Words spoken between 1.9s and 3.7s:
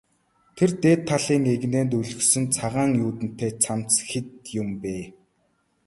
өлгөсөн цагаан юүдэнтэй